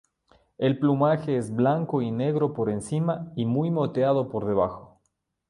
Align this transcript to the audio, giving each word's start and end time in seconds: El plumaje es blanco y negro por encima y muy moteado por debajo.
El 0.57 0.79
plumaje 0.79 1.37
es 1.37 1.53
blanco 1.55 2.01
y 2.01 2.09
negro 2.09 2.55
por 2.55 2.71
encima 2.71 3.31
y 3.35 3.45
muy 3.45 3.69
moteado 3.69 4.29
por 4.29 4.47
debajo. 4.47 4.99